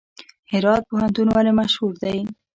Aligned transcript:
هرات 0.51 0.83
پوهنتون 0.89 1.27
ولې 1.31 1.51
مشهور 1.59 1.93
دی؟ 2.03 2.17